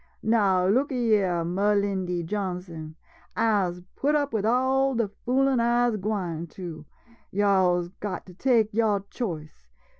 [0.23, 2.95] Now, look yere, Melindy Jonsing—
[3.37, 6.85] I 'se put up wid all de foolin' I 'se gwine to—
[7.31, 9.67] yo' is got to take yo' choice.